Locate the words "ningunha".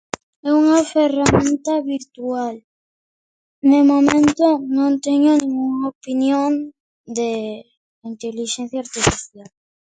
5.41-5.85